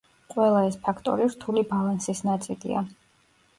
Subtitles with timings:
[0.35, 2.85] ყველა ეს ფაქტორი რთული ბალანსის ნაწილია.